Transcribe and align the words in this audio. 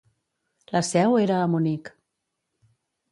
La 0.77 0.81
seu 0.87 1.13
era 1.25 1.37
a 1.41 1.49
Munic. 1.53 1.91